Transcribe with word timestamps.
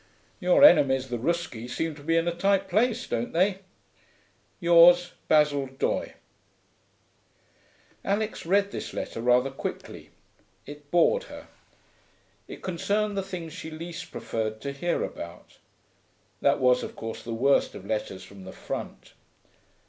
Your 0.39 0.63
enemies 0.63 1.09
the 1.09 1.19
Ruski 1.19 1.69
seem 1.69 1.93
to 1.93 2.01
be 2.01 2.17
in 2.17 2.27
a 2.27 2.33
tight 2.33 2.67
place, 2.67 3.05
don't 3.05 3.33
they? 3.33 3.59
Yours, 4.59 5.11
'BASIL 5.27 5.67
DOYE.' 5.77 6.15
Alix 8.03 8.43
read 8.43 8.71
this 8.71 8.95
letter 8.95 9.21
rather 9.21 9.51
quickly. 9.51 10.09
It 10.65 10.89
bored 10.89 11.25
her. 11.25 11.49
It 12.47 12.63
concerned 12.63 13.15
the 13.15 13.21
things 13.21 13.53
she 13.53 13.69
least 13.69 14.11
preferred 14.11 14.59
to 14.61 14.71
hear 14.71 15.03
about. 15.03 15.59
That 16.41 16.59
was, 16.59 16.81
of 16.81 16.95
course, 16.95 17.21
the 17.21 17.35
worst 17.35 17.75
of 17.75 17.85
letters 17.85 18.23
from 18.23 18.43
the 18.43 18.51
front. 18.53 19.13